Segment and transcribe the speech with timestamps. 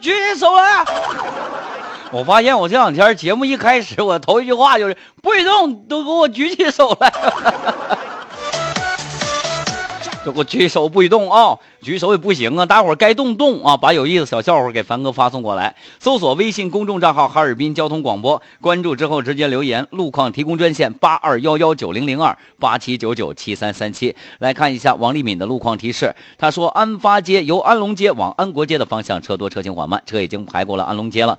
[0.00, 0.84] 举起手来！
[2.10, 7.12] 我发现我这两天节目一开始，我头一句话就是不许动，都给我举起手来。
[10.24, 11.58] 给我举手不许动啊！
[11.82, 12.64] 举手也不行啊！
[12.64, 13.76] 大伙儿该动动啊！
[13.76, 19.86] 把有意思小笑话给凡哥发送过来，搜索微信公众账号“哈尔滨交通广播”，关注之后直接留言。
[19.90, 24.16] 路况提供专线八二幺幺九零零二八七九九七三三七。
[24.38, 31.38] 来看一下王丽敏的路况提示，他说安发街由安龙街往安国街的方向车多车行缓慢，车已经排过了安龙街了。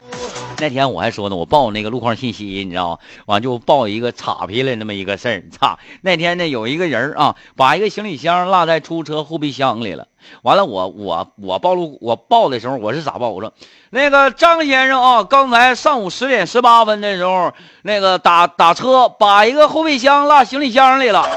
[0.57, 2.97] 那天我还说呢，我报那个路况信息，你知道吗？
[3.25, 5.43] 完就报一个岔劈了那么一个事儿。
[5.51, 5.77] 操！
[6.01, 10.07] 那天呢有一个人啊，把一个行李箱落在出租车后备箱里了。
[10.41, 13.29] 完了，我我我报路，我报的时候我是咋报？
[13.29, 13.53] 我说，
[13.89, 17.51] 那个张先生啊，刚才上午十点十八分的时候，
[17.83, 21.27] 那个打打车把一个后备箱落行李箱里了。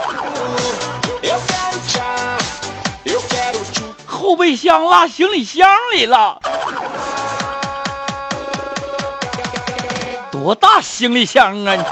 [4.06, 6.40] 后备箱落行李箱里了。
[10.40, 11.84] 多大行李箱啊！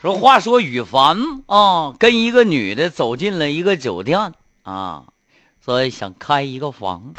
[0.00, 4.32] 说话说，羽凡啊，跟一个女的走进了一个酒店
[4.62, 5.06] 啊，
[5.64, 7.14] 说想开一个房。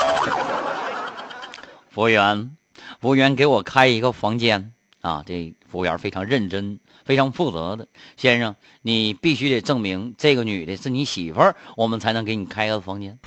[1.92, 2.56] 服务员，
[3.02, 5.24] 服务员给我开一个房间啊！
[5.26, 6.80] 这服务员非常认真。
[7.08, 13.18] 非常负责的先生，你必须得证明这个女的是你媳妇儿，我们才能给你开个房间。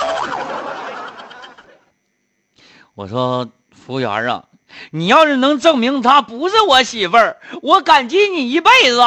[2.94, 4.44] 我说服务员啊，
[4.90, 9.00] 你要是能证明她不是我媳妇儿，我感激你一辈子，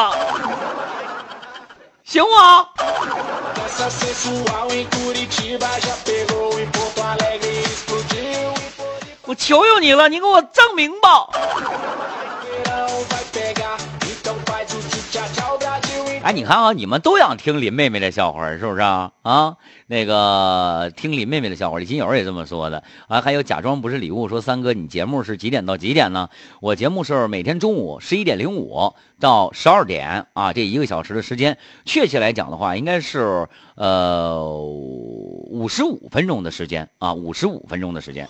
[2.04, 2.68] 行吗？
[9.26, 11.28] 我求求你了，你给我证明吧。
[16.34, 19.12] 你看啊，你们都想听林妹妹的笑话，是不是啊？
[19.22, 23.22] 啊，那个听林妹妹的笑话，李金友也这么说的啊。
[23.22, 26.30] 还有假装不是礼物，说三哥，你节目是几点到几点呢？
[26.60, 38.28] 我节目是每天中午十一点零五到十二点啊，这一个小时的时间，确切来讲的话，应该是呃五十五分钟的时间啊，五十五分钟的时间。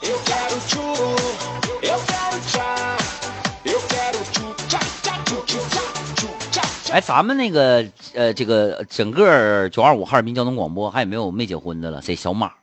[6.94, 7.84] 哎，咱们那个
[8.14, 12.00] 呃，这个整个九二五哈尔滨交通广播还有没有没结婚的了？
[12.04, 12.14] 谁？
[12.16, 12.54] 小马，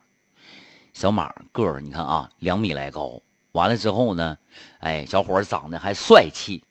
[0.93, 3.21] 小马个儿你看啊，两米来高。
[3.51, 4.37] 完了之后呢，
[4.79, 6.63] 哎，小伙长得还帅气。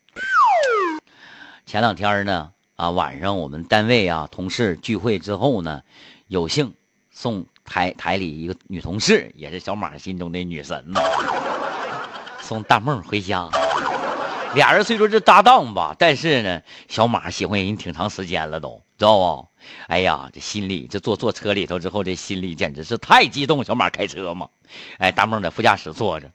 [1.66, 5.82] 前两天呢，啊，晚上我们单位啊同事聚会之后呢，
[6.28, 6.72] 有幸
[7.10, 10.98] 送台台里一个女同事，也是小马心中的女神呢，
[12.40, 13.50] 送大梦回家。
[14.54, 19.48] 俩人虽说是搭档吧，但是呢，小马喜欢人挺长时间了，都知道不？
[19.86, 23.62] 哎呀，这心里这坐坐车里头之后，这心里简直是太激动。
[23.62, 24.48] 小马开车嘛，
[24.98, 26.28] 哎，大梦在副驾驶坐着，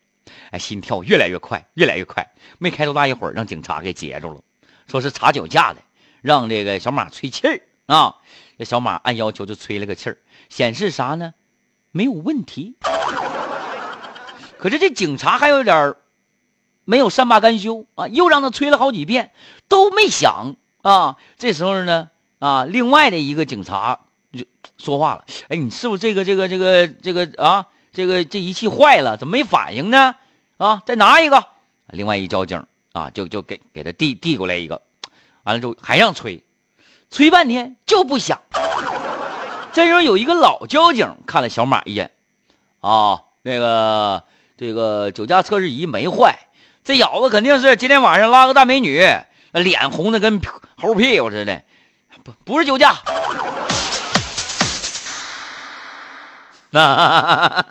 [0.51, 2.25] 哎，心跳越来越快，越来越快。
[2.57, 4.41] 没开多大一会儿，让警察给截住了，
[4.87, 5.81] 说是查酒驾的，
[6.21, 8.15] 让这个小马吹气儿啊。
[8.57, 10.17] 这小马按要求就吹了个气儿，
[10.47, 11.33] 显示啥呢？
[11.91, 12.77] 没有问题。
[14.57, 15.93] 可是这警察还有点
[16.85, 18.07] 没有善罢甘休啊！
[18.07, 19.31] 又让他吹了好几遍，
[19.67, 21.17] 都没响啊！
[21.37, 22.09] 这时候呢，
[22.39, 23.99] 啊，另外的一个警察
[24.31, 24.45] 就
[24.77, 27.67] 说话了：“哎，你是不是这个这个这个这个啊？
[27.91, 30.15] 这个这仪器坏了，怎么没反应呢？
[30.57, 31.45] 啊，再拿一个。”
[31.89, 34.81] 另外一交警啊，就就给给他递递过来一个，
[35.43, 36.43] 完了之后还让吹，
[37.09, 38.39] 吹半天就不响。
[39.73, 42.11] 这时候有一个老交警看了小马一眼，
[42.79, 44.23] 啊，那个
[44.57, 46.44] 这个酒驾测试仪没坏。
[46.85, 49.03] 这小子肯定是今天晚上拉个大美女，
[49.53, 50.39] 脸红的跟
[50.77, 51.63] 猴屁股似的，
[52.23, 52.93] 不不是酒驾。
[56.71, 57.65] 哈，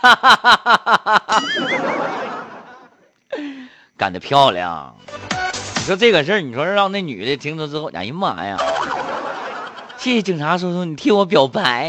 [0.00, 1.42] 哈哈哈哈哈！
[3.96, 4.96] 干得漂亮！
[5.76, 8.56] 你说这个事儿，你说让那女的听着之后，哎呀妈呀！
[9.96, 11.88] 谢谢警察叔叔，你替我表白。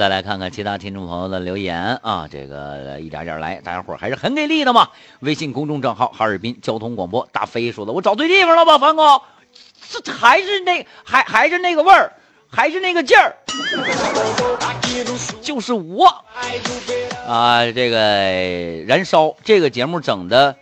[0.00, 4.88] 再来看看其他听众朋友的留言啊，这个一点点来，大家伙还是很给力的嘛。
[5.18, 9.20] 微信公众账号哈尔滨交通广播，大飞说的，我找对地方了吧，凡哥，
[10.02, 12.10] 这还是那还还是那个味儿，
[12.50, 13.36] 还是那个劲儿，
[15.42, 16.06] 就是我
[17.28, 17.98] 啊，这个
[18.86, 20.56] 燃烧这个节目整的。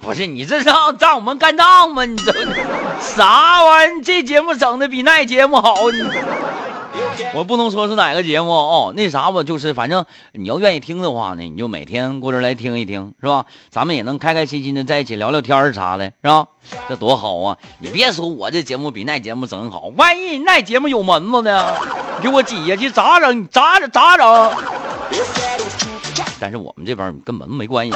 [0.00, 2.04] 不是你这让让我们干仗吗？
[2.06, 2.32] 你这
[3.02, 4.02] 啥玩意？
[4.02, 5.90] 这节目整的比那节目好？
[5.90, 6.00] 你
[7.34, 8.92] 我不能说是哪个节目哦。
[8.96, 13.46] 那啥吧，就是反正你要愿意听的话呢，你就每天过这来听一听，是吧？
[13.70, 16.46] 咱们也能开开心心的在一起聊聊天啥的，是吧？
[16.88, 17.56] 这多好啊！
[17.78, 21.74] 你别说我这节目比那节目整好，万一那节目有门子呢？
[22.20, 23.48] 给我挤下去咋整？
[23.48, 23.90] 咋整？
[23.90, 24.52] 咋整？
[26.38, 27.94] 但是我们这边跟门没关系。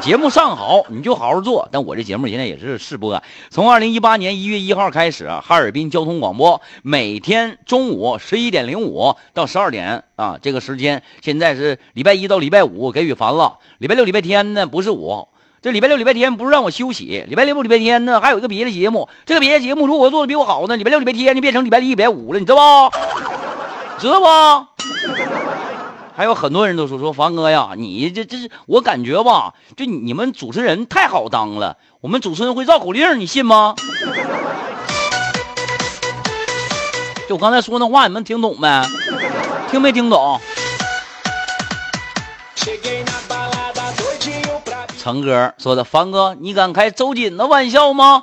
[0.00, 1.68] 节目上好，你就好好做。
[1.72, 13.58] 但我这节目现在也是试播，从二零一八年一月一号开始，哈尔滨交通广播每天中午十一点零五到十二点啊，这个时间现在是礼拜一到礼拜五给雨凡了。
[13.78, 15.28] 礼拜六、礼拜天呢不是我，
[15.62, 17.24] 这礼拜六、礼拜天不是让我休息。
[17.28, 22.96] 礼拜六、礼拜天呢还有一个别的节目，这个别的节目如果做的比我好呢，礼拜六、礼拜天就变成礼拜一、礼拜五了，你知道不？
[24.00, 25.53] 知道不？
[26.16, 31.76] 还有很多人都说说凡哥呀，你这这是我感觉吧，就你们主持人太好当了。
[32.00, 33.74] 我们主持人会绕口令，你信吗？
[37.28, 38.68] 就我刚才说那话，你们听懂没？
[39.70, 40.40] 听没听懂？
[44.96, 48.22] 成哥说的，凡哥，你敢开周瑾的玩笑吗？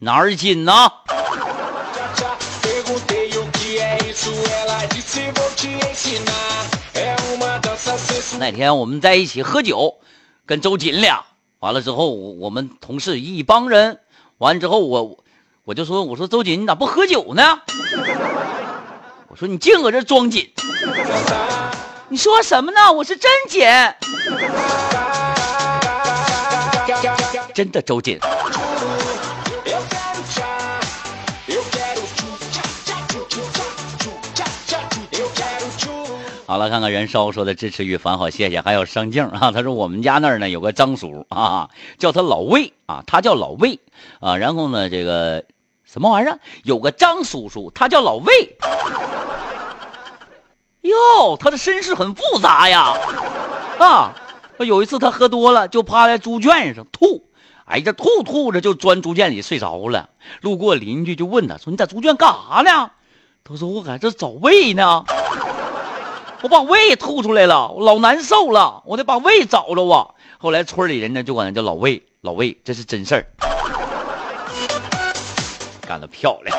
[0.00, 0.72] 哪儿紧呢？
[8.38, 9.96] 那天我们在一起喝酒，
[10.46, 11.24] 跟周瑾俩
[11.58, 13.98] 完了之后，我我们同事一帮人
[14.38, 15.18] 完了之后，我
[15.64, 17.60] 我就说，我说周瑾你咋不喝酒呢？
[19.28, 20.50] 我说你净搁这装紧，
[22.08, 22.92] 你说什么呢？
[22.92, 23.68] 我是真紧，
[27.54, 28.18] 真的周瑾。
[36.50, 38.60] 好了，看看燃烧说的支持与反好，谢谢。
[38.60, 43.78] 还有生静啊， 他说我们家那儿呢有个张叔啊，叫他老魏啊，他叫老魏
[44.18, 44.36] 啊。
[44.36, 45.44] 然后呢，这个
[45.84, 46.40] 什么玩意儿？
[46.64, 48.56] 有个张叔叔，他叫老魏。
[50.80, 52.96] 哟，他的身世很复杂呀
[53.78, 54.12] 啊！
[54.58, 57.28] 有一次他喝多了，就趴在猪圈上吐，
[57.64, 60.10] 哎，这吐吐着就钻猪圈里睡着了。
[60.40, 62.90] 路过邻居就问他说：“你在猪圈干啥呢？”
[63.44, 65.04] 他说：“我在这找胃呢。”
[66.42, 70.08] 我把胃吐出来了，我老难受了，我得把胃找着啊！
[70.38, 73.26] 后来村里人呢就管他叫老魏，老魏，这是真事儿，
[75.86, 76.58] 干得漂亮！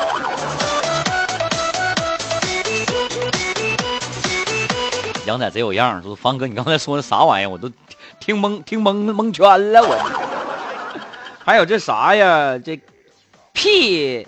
[5.26, 7.50] 杨仔贼有样，说方哥，你刚才说的啥玩意儿？
[7.50, 7.72] 我都
[8.20, 9.98] 听蒙听蒙蒙圈了，我。
[11.44, 12.56] 还有这啥呀？
[12.60, 12.80] 这
[13.52, 14.28] P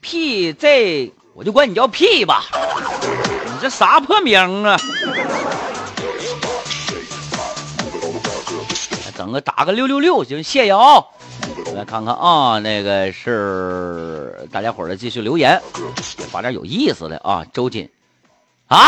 [0.00, 2.44] P Z，我就管你叫 P 吧。
[3.62, 4.76] 这啥破名啊！
[9.16, 11.04] 整个打个六六六行，谢谢啊！
[11.76, 15.62] 来看看啊，那个是大家伙的继续留言，
[16.28, 17.46] 发点有意思的啊。
[17.52, 17.88] 周瑾
[18.66, 18.80] 啊，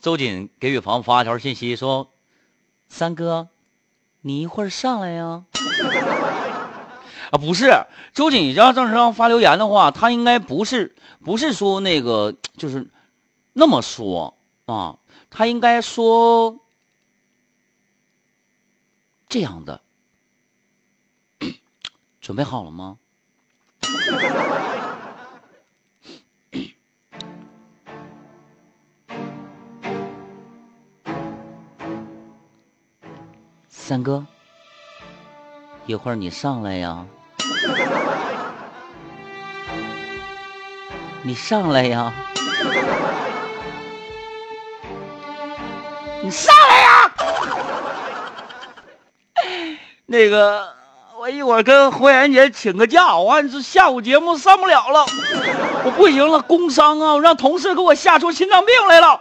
[0.00, 2.08] 周瑾给宇鹏发条信息说
[2.88, 3.48] ：“三哥，
[4.22, 5.42] 你一会儿上来呀。”，
[7.32, 10.94] 啊不是，周瑾要正常发留言的话，他应该不是。
[11.24, 12.90] 不是说那个，就是
[13.54, 14.36] 那么说
[14.66, 14.98] 啊，
[15.30, 16.60] 他应该说
[19.30, 19.80] 这样的。
[22.20, 22.98] 准备好了吗？
[33.70, 34.26] 三哥，
[35.86, 37.06] 一会儿你上来呀。
[41.22, 42.12] 你上来呀！
[46.22, 47.12] 你上来呀！
[50.06, 50.68] 那个，
[51.20, 55.06] 我一会儿跟侯岩姐请个假，完这下午节目上不了了，
[55.84, 57.14] 我不行了，工伤啊！
[57.14, 59.20] 我让同事给我吓出心脏病来了。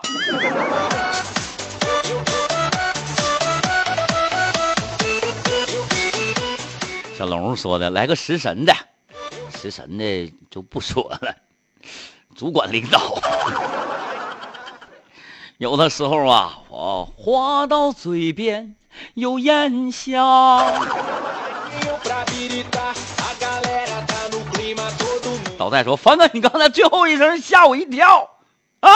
[7.21, 8.73] 小龙说的，来个食神的，
[9.55, 11.35] 食神的就不说了。
[12.35, 13.21] 主管领导，
[15.59, 18.75] 有的时候啊，我话到嘴边
[19.13, 20.15] 又咽下。
[25.59, 28.27] 导弹说：“凡哥，你刚才最后一声吓我一跳
[28.79, 28.89] 啊！”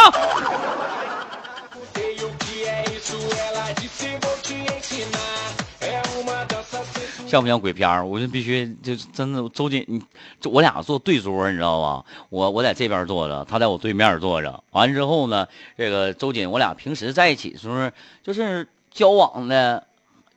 [7.27, 8.09] 像不像鬼片？
[8.09, 10.01] 我就必须就真的周瑾，
[10.43, 12.05] 我俩坐对桌，你知道吧？
[12.29, 14.63] 我我在这边坐着，他在我对面坐着。
[14.71, 17.91] 完了之后呢，这个周瑾，我俩平时在一起时候
[18.23, 19.85] 就是交往的，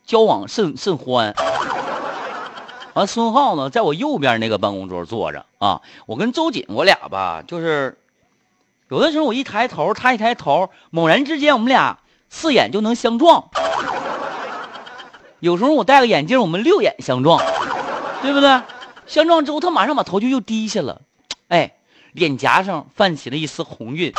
[0.07, 1.35] 交往甚甚欢。
[2.95, 5.83] 完，孙浩呢，在我右边那个办公桌坐着啊。
[6.07, 7.97] 我跟周瑾，我俩吧，就是
[8.89, 11.99] 有的时候我一抬头，他一抬头，猛然之间我们俩
[12.31, 13.51] 四眼就能相撞。
[15.41, 17.41] 有时候我戴个眼镜，我们六眼相撞，
[18.23, 18.61] 对不对？
[19.07, 21.01] 相撞之后，他马上把头就又低下了，
[21.49, 21.75] 哎，
[22.13, 24.13] 脸颊上泛起了一丝红晕。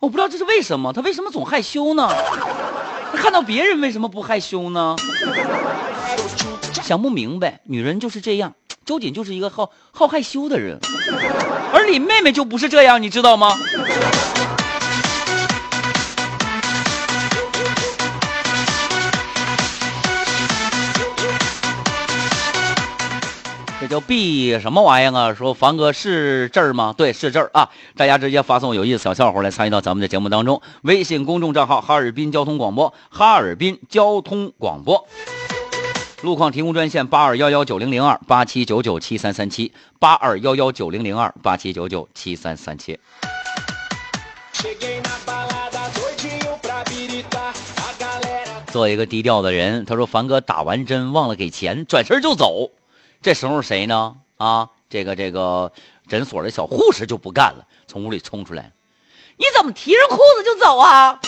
[0.00, 2.08] 我不知道这是为什么，他为什么总害羞呢？
[3.12, 4.96] 他看到别人为什么不害羞呢？
[6.82, 8.54] 想不明白，女人就是这样。
[8.86, 10.78] 周瑾就是一个好好害羞的人，
[11.74, 13.54] 而李妹妹就不是这样，你知道吗？
[23.80, 25.32] 这叫 B 什么玩意儿啊？
[25.32, 26.92] 说凡哥是这儿吗？
[26.98, 27.70] 对，是这儿啊！
[27.96, 30.60] 大家直接发送有意思小笑话来参与到咱们的节目当中。
[30.82, 35.06] 微信公众账号哈尔滨交通广播，哈尔滨交通广播。
[36.22, 42.98] 路况提供专线八二幺幺九零零二八七九九七三三七八二幺幺九零零二八七九九七三三七。
[48.72, 52.72] 做一个低调的人，他说凡哥打完针忘了给钱，转身就走。
[53.20, 54.16] 这时候谁呢？
[54.36, 55.72] 啊，这个这个
[56.08, 58.70] 诊所的小护士就不干了，从屋里冲出来，
[59.36, 61.18] 你怎么提着裤子就走啊？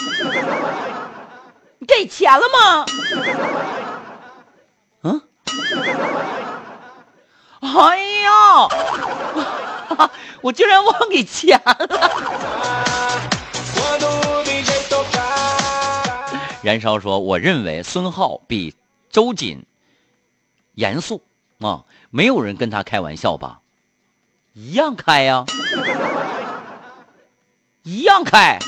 [1.79, 2.87] 你给钱了吗？
[5.03, 5.21] 嗯？
[7.61, 8.69] 哎呀，
[10.41, 11.77] 我竟然忘给钱了！
[16.63, 18.75] 燃烧说，我认为孙浩比
[19.11, 19.65] 周瑾
[20.75, 21.23] 严肃。
[21.61, 23.61] 啊，没有人跟他开玩笑吧？
[24.55, 25.45] 一样开呀，
[27.83, 28.59] 一样开。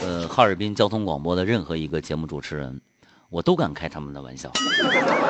[0.00, 2.80] 呃，哈尔滨交通广播的任何一个节目主持人，
[3.28, 4.50] 我都敢开他们的玩笑。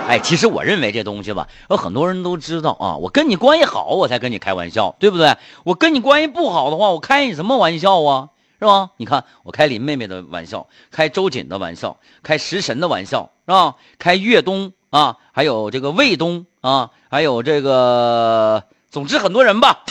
[0.07, 2.97] 哎，其实我认为这东西吧，有很多人都知道啊。
[2.97, 5.37] 我跟你关系好，我才跟你开玩笑，对不对？
[5.65, 8.29] 我跟你关系不好的话，我开你什么玩笑啊？
[8.61, 8.91] 是吧？
[8.99, 13.75] 你看，我开林妹妹的玩笑，开周瑾的玩笑，开食神的玩笑，是吧？
[13.99, 19.83] 开岳东啊，还有这个卫东啊，还有这个，总之很多人吧，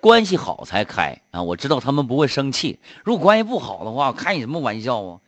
[0.00, 1.40] 关系好才开啊。
[1.40, 5.18] 我知道他们不会生气，如果关系不好的话，开你什么玩笑啊？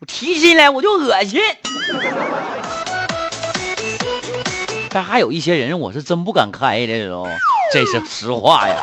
[0.00, 1.40] 我提起来我就恶心。
[4.92, 7.30] 但还有一些人，我是真不敢开的，知道吗？
[7.72, 8.82] 这是实话呀。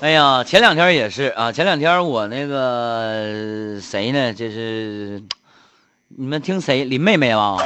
[0.00, 4.32] 哎呀，前两天也是啊，前两天我那个谁呢？
[4.32, 5.22] 这是
[6.08, 6.84] 你们听谁？
[6.84, 7.58] 林妹妹啊？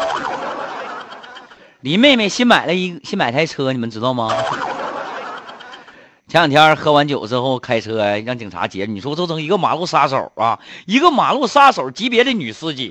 [1.81, 4.35] 林妹妹新买了一新买台车，你们知道吗？
[6.27, 12.91] 前两天喝完酒之后开车让警察截，你说都成一个马路杀手啊，一个马路杀手级别的女司机。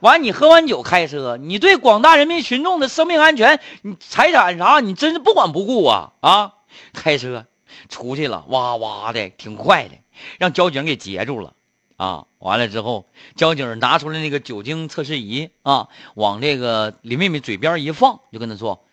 [0.00, 6.52] 完，你喝完酒开车，你对广大人民群众的生命安全、你财产啥，你真是不管不顾啊啊！
[6.92, 7.46] 开车。
[7.88, 9.94] 出去了，哇哇的，挺快的，
[10.40, 11.54] 让交警给截住了，
[11.96, 18.84] 啊，完了之后，交警拿出来那个酒精测试仪啊，往这个林妹妹嘴边一放，就跟她说：“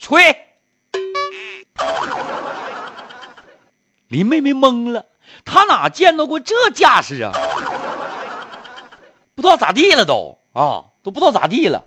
[0.00, 0.36] 吹。”
[4.08, 5.06] 林妹妹懵了，
[5.44, 7.32] 她哪见到过这架势啊？
[9.36, 11.84] 不知道咋地了都啊，都不知道咋地了。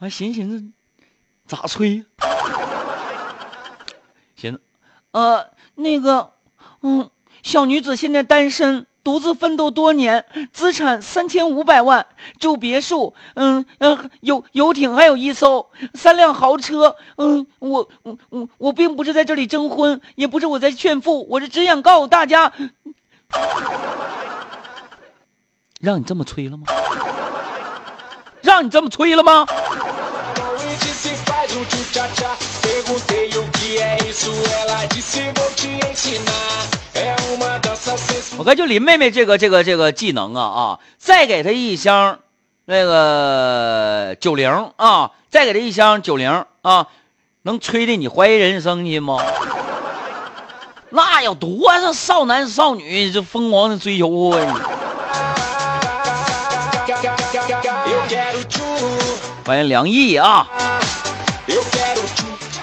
[0.00, 0.64] 还寻思寻思，
[1.46, 2.04] 咋吹？
[4.34, 4.60] 寻思，
[5.18, 5.50] 呃。
[5.80, 6.32] 那个，
[6.82, 7.08] 嗯，
[7.44, 12.04] 小女子现在单身，独自奋斗多年，资产三千五百万，
[12.40, 22.52] 住别墅，嗯嗯，游游艇还有一艘，三辆豪车，嗯，我我我我并不是在这里征婚，也不是我在炫富，我是只想告诉大家，
[25.80, 26.66] 让你这么吹了吗？
[28.42, 29.46] 让你这么吹了吗？
[38.38, 42.18] 我感觉林妹妹这个这个这个技能啊啊，再给她一箱
[42.64, 46.86] 那个九零啊，再给她一箱九零啊，
[47.42, 49.22] 能吹的你怀疑人生去吗？
[50.88, 54.60] 那有多少少男少女就疯狂的追求啊！
[59.44, 60.48] 欢迎梁毅啊！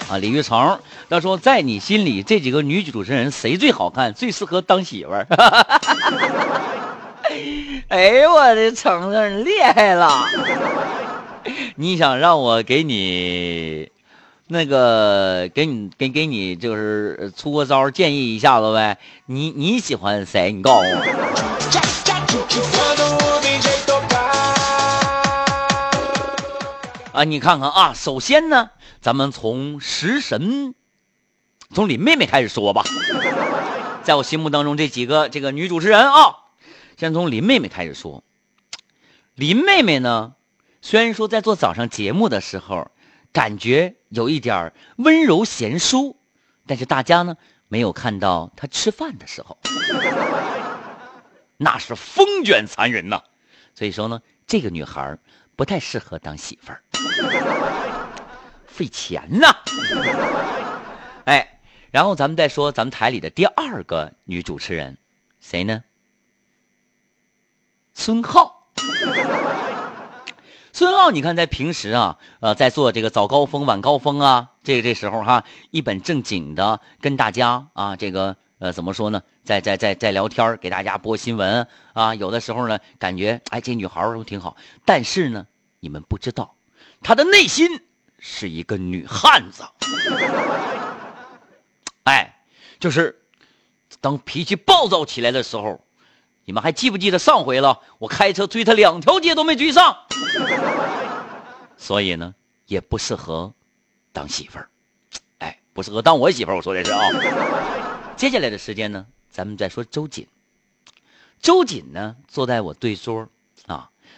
[0.08, 5.28] 啊，李玉成，他说，在你心里，这几个女主持人谁最好看，最适合当媳妇儿？
[7.90, 10.28] 哎呦，我的成成厉害了！
[11.76, 13.90] 你想让我给你
[14.48, 18.98] 那个给你给给你就是出个招建议一下子呗？
[19.26, 20.52] 你你喜欢谁？
[20.52, 20.98] 你告诉我。
[27.14, 28.70] 啊，你看看啊，首先呢，
[29.06, 30.74] 咱们从食神，
[31.76, 32.84] 从林妹妹开始说吧。
[34.02, 36.38] 在我心目当中，这几个这个女主持人啊，
[36.98, 38.24] 先从林妹妹开始说。
[39.36, 40.34] 林妹妹呢，
[40.82, 42.90] 虽然说在做早上节目的时候，
[43.32, 46.18] 感觉有一点温柔贤淑，
[46.66, 49.60] 但是大家呢没有看到她吃饭的时候，
[51.58, 53.22] 那是风卷残云呐。
[53.76, 55.16] 所以说呢，这个女孩
[55.56, 56.82] 不太适合当媳妇儿。
[58.76, 59.56] 费钱呐！
[61.24, 61.60] 哎，
[61.92, 64.98] 然后咱们再说咱们台里的第二个女主持人，
[65.40, 65.82] 谁呢？
[67.94, 68.68] 孙浩。
[70.74, 85.48] 孙浩，你看在平时啊，呃，在做这个早高峰、晚高峰啊，这个这时候哈，一本正经的跟大家啊，这个呃，怎么说呢，在在在在聊天给大家播新闻啊，有的时候呢，感觉哎，这女孩都挺好，但是呢，
[85.80, 86.56] 你们不知道。
[87.02, 87.80] 她的内心
[88.28, 89.64] 是一个女汉子，
[92.06, 92.42] 哎，
[92.80, 93.22] 就是
[94.02, 95.80] 当脾气暴躁起来的时候，
[96.44, 97.80] 你们还记不记得上回了？
[98.00, 99.96] 我开车追她两条街都没追上，
[101.78, 102.34] 所以呢，
[102.66, 103.54] 也不适合
[104.12, 104.70] 当媳妇儿，
[105.38, 106.56] 哎，不适合当我媳妇儿。
[106.56, 107.08] 我说的是啊。
[108.18, 110.28] 接下来的时间呢，咱们再说周瑾。
[111.42, 113.30] 周瑾呢，坐在我对桌。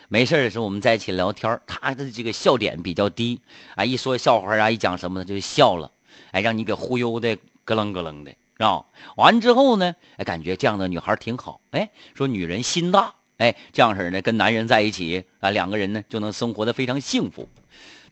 [0.10, 3.42] 没事的时候，我们在一起聊天他的这个笑点比较低，
[3.76, 5.92] 啊，一说笑话啊，一讲什么的就笑了，
[6.32, 8.86] 哎，让你给忽悠的咯楞咯楞的，是吧？
[9.16, 17.50] 完之后呢，哎，感觉这样的女孩挺好，哎，说女人心大，哎，这样式的跟男人在一起啊，两个人呢就能生活的非常幸福，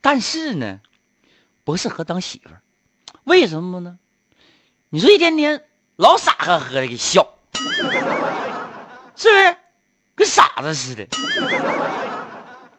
[0.02, 0.82] 但是呢，
[1.64, 2.62] 不适合当媳妇儿，
[3.24, 3.98] 为什么呢？
[4.90, 5.64] 你说一天天
[5.96, 7.28] 老傻呵呵的给笑，
[9.16, 9.58] 是不是？
[10.16, 11.06] 跟傻子似的，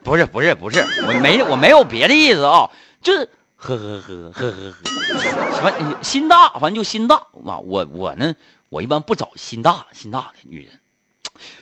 [0.02, 2.70] 不是不是不是，我没我没有别的意思啊，
[3.02, 7.58] 就是呵呵呵呵呵呵，反正心大，反正就心大啊。
[7.58, 8.34] 我我呢，
[8.70, 10.80] 我一般不找心大心大的女人，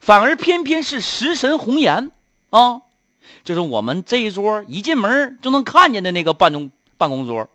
[0.00, 2.12] 反而偏偏是食神红颜
[2.50, 2.82] 啊，
[3.42, 7.48] 就是我们这一桌一进门就能看见的那个办公办公桌，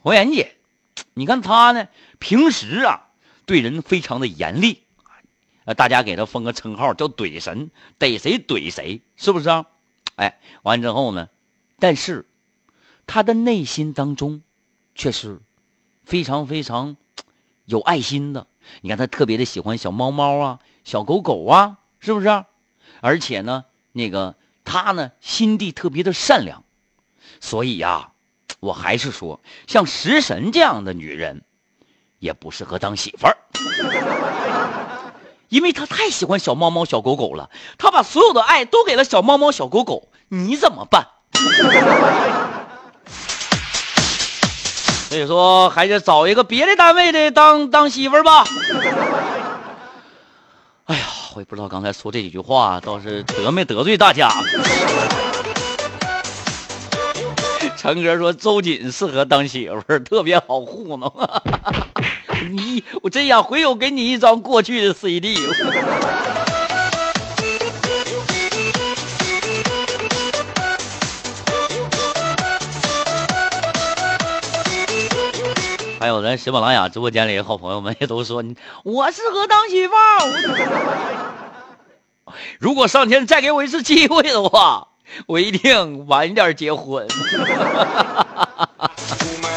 [0.00, 0.56] 红颜姐，
[1.12, 1.88] 你看她呢，
[2.18, 3.08] 平时啊
[3.44, 4.82] 对人非常的严厉。
[5.74, 9.66] 大家给他封个称号叫“怼神”，逮谁怼谁，是不是啊？
[10.16, 11.28] 哎，完之后呢，
[11.78, 12.26] 但是
[13.06, 14.42] 他的内心当中
[14.94, 15.40] 却是
[16.04, 16.96] 非常非常
[17.64, 18.46] 有爱心的。
[18.80, 22.44] 你看他特别的喜欢小猫猫啊、小狗狗啊，是不是？
[23.00, 26.64] 而且呢，那个他呢心地特别的善良，
[27.40, 28.12] 所以呀，
[28.60, 31.42] 我还是说，像食神这样的女人，
[32.18, 33.36] 也不适合当媳妇儿。
[35.48, 41.06] 因为他太喜欢小猫猫、小狗狗了，他把所有的爱都给了小猫猫、小狗狗，你怎么办？
[45.08, 48.44] 所以说，还是找一个别的单位的当当媳妇儿吧。
[50.84, 54.30] 哎呀，我也不知道刚才说这几句话倒是得没得罪大家。
[57.78, 61.10] 陈哥说周瑾适合当媳妇儿，特别好糊弄。
[62.50, 65.36] 你 我真想回头给你一张过去的 CD。
[76.00, 78.42] 还有咱喜马拉雅直播间里的好朋友们也都说
[78.84, 79.94] 我适合当媳妇。
[82.60, 84.86] 如果上天再给我一次机会的话，
[85.26, 87.06] 我一定晚点结婚。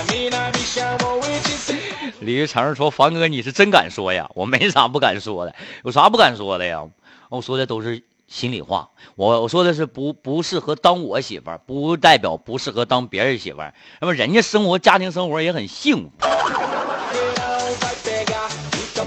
[2.21, 4.29] 李玉成说：“凡哥，你是真敢说呀！
[4.35, 6.83] 我没啥不敢说的，有啥不敢说的呀？
[7.29, 8.89] 我说的都是心里话。
[9.15, 13.73] 我我说的是不不适合当我媳妇儿，不代表不适合当别人媳妇儿。
[13.99, 16.11] 那么人家生活家庭生活也很幸福。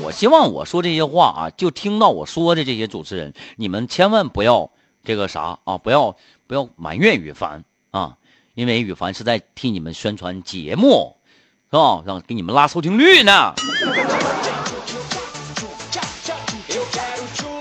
[0.03, 4.71] 我希望我说这些话啊，就听到我说的这些主持人，你们千万不要
[5.05, 8.17] 这个啥啊，不要不要埋怨于凡啊，
[8.55, 11.17] 因为羽凡是在替你们宣传节目，
[11.71, 12.03] 是吧？
[12.07, 13.55] 让给你们拉收听率呢。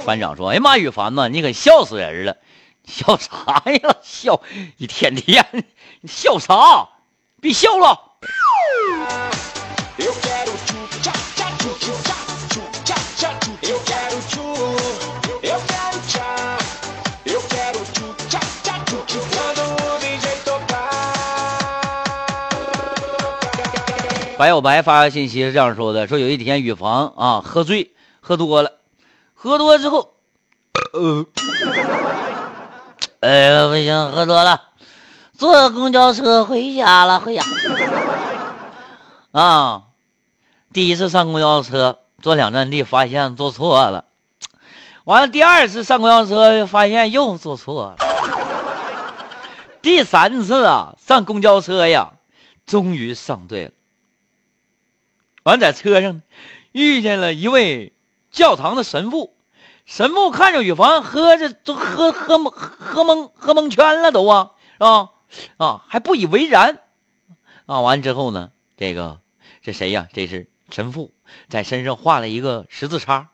[0.05, 2.37] 班长说：“哎呀妈，羽凡呐，你可笑死人了，
[2.85, 3.95] 笑啥呀？
[4.03, 4.41] 笑
[4.77, 5.65] 一天天，
[6.05, 6.89] 笑啥？
[7.41, 7.99] 别笑了。”
[24.43, 28.73] 白小白发个信息是这样说的：“说有一天雨房啊喝醉，喝多了，
[29.33, 30.15] 喝多之后，
[30.91, 31.25] 呃，
[33.21, 34.63] 哎呀不行，喝多了，
[35.37, 37.41] 坐公交车回家了，回家。
[39.31, 39.83] 啊，
[40.73, 44.03] 第一次上公交车坐两站地，发现坐错了，
[45.05, 48.05] 完了第二次上公交车发现又坐错了，
[49.81, 52.11] 第三次啊上公交车呀，
[52.65, 53.71] 终于上对了。”
[55.43, 56.21] 完，在车上
[56.71, 57.93] 遇见了一位
[58.31, 59.35] 教堂的神父，
[59.85, 65.09] 神父看着羽凡喝着都喝喝蒙喝蒙喝蒙圈了都啊啊
[65.57, 66.79] 啊还不以为然
[67.65, 67.81] 啊！
[67.81, 69.19] 完之后呢，这个
[69.61, 70.07] 这谁呀？
[70.13, 71.11] 这是神父
[71.49, 73.29] 在身上画了一个十字叉，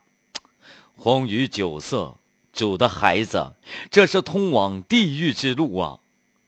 [0.97, 2.17] 荒于酒色，
[2.53, 3.53] 主的孩子，
[3.91, 5.99] 这是通往地狱之路啊！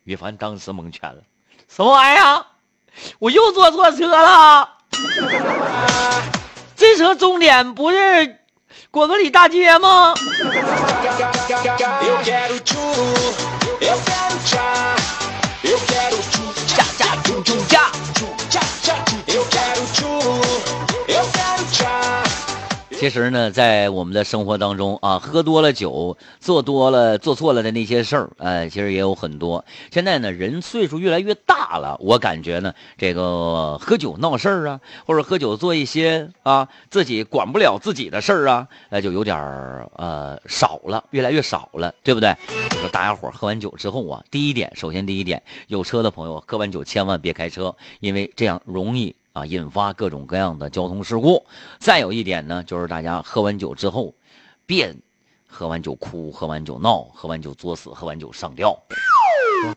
[0.04, 1.21] 羽凡当时蒙圈了，
[1.67, 2.45] 什么玩意儿？
[3.19, 4.78] 我又坐错车了。
[6.76, 8.38] 这车终点不是
[8.90, 10.14] 果戈里大街吗？
[23.02, 29.66] 其实呢，在我们的生活当中啊，喝多了酒，做多了、做错了的那些事儿，哎，其实也有很多。
[29.90, 42.36] 现在呢，人岁数越来越大了，我感觉呢，这个喝酒闹事儿啊，或者喝酒做一些啊自己管不了自己的事儿啊，那就有点儿呃少了，越来越少了，对不对？
[42.80, 49.16] 说大家伙喝完酒之后啊，第一点，首先第一点，有车的朋友喝完酒千万别开车，因为这样容易。
[49.34, 51.46] 啊，引发各种各样的交通事故。
[51.80, 54.13] 再有一点呢，就是大家喝完酒之后，
[54.65, 54.96] 别
[55.48, 58.78] 喝完酒哭，喝完酒闹，喝完酒作死，喝完酒上吊，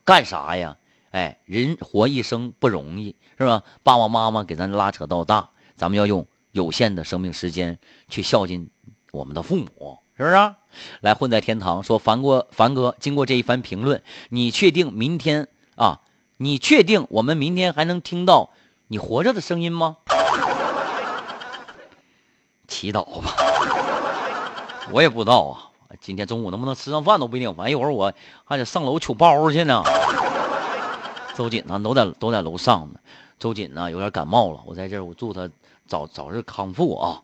[0.04, 0.76] 干啥呀？
[1.10, 3.62] 哎，人活一生不容易，是吧？
[3.82, 8.70] 爸爸妈妈给咱拉扯到大，咱们要用有限的生命时间去孝敬
[9.12, 10.34] 我们的父母，是不是？
[11.00, 16.00] 来，混在天堂说凡哥，凡哥，经过这一番评论，你确定明天啊？
[16.36, 18.50] 你确定我们明天还能听到？
[18.94, 19.96] 你活着的声音吗？
[22.68, 23.34] 祈祷吧，
[24.92, 25.66] 我也不知道啊。
[26.00, 27.56] 今天中午能不能吃上饭都不一定。
[27.56, 28.12] 完一会儿我
[28.44, 29.82] 还得上楼取包去呢。
[31.34, 33.00] 周瑾呢，都在都在楼上呢。
[33.36, 35.50] 周瑾呢，有点感冒了，我在这儿，我祝他
[35.88, 37.18] 早早日康复啊。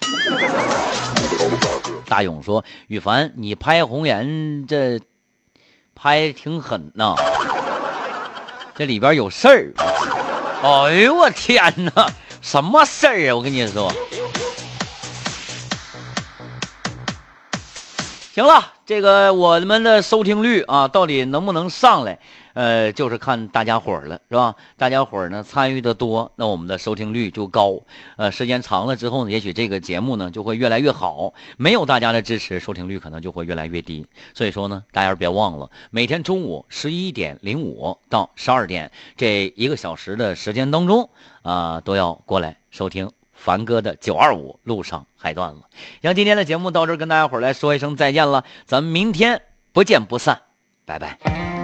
[2.07, 5.01] 大勇说：“羽凡，你拍红颜这
[5.95, 7.15] 拍挺狠呐，
[8.75, 9.73] 这里边有事儿。”
[10.63, 12.07] 哎呦我天哪，
[12.43, 13.35] 什么事儿啊！
[13.35, 13.91] 我跟你说，
[18.35, 22.19] 行了，这个我们的收听率啊，到底能不能上来？
[22.55, 24.55] 呃，就是看大家伙儿了，是吧？
[24.77, 27.81] 大家伙儿呢参与的多，那我们的收听率就高。
[28.17, 31.33] 呃，时间长了之后呢，也许这个节目呢就会越来越好。
[31.57, 34.07] 没有大家的支持，收听率可能就会越来越低。
[34.35, 41.11] 所以说呢，大家别忘了，每天中午十一点零五到十二点这一个小时的时间当中
[41.43, 45.63] 啊，都要过来收听凡哥的九二五路上海段子。
[46.03, 50.43] 像，今天的节目到这儿，跟大家伙儿来说一声再见了，咱们明天不见不散，
[50.85, 51.60] 拜拜。